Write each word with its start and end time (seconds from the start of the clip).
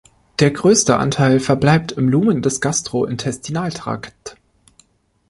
Der 0.39 0.49
größte 0.49 0.97
Anteil 0.97 1.39
verbleibt 1.39 1.91
im 1.91 2.09
Lumen 2.09 2.41
des 2.41 2.59
Gastrointestinaltrakt. 2.59 4.35